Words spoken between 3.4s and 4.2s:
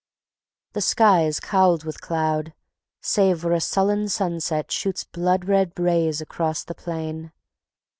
where a sullen